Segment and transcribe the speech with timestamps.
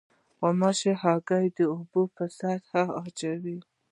[0.39, 3.57] غوماشې هګۍ د اوبو په سطحه اچوي.